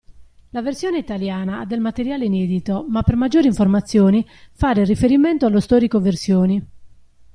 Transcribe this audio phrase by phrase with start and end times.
[0.49, 5.99] La versione italiana ha del materiale inedito ma per maggiori informazioni fare riferimento allo storico
[5.99, 6.67] versioni.